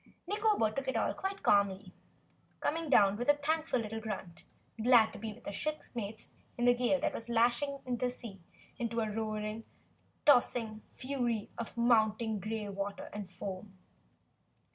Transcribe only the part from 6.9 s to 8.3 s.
that was lashing the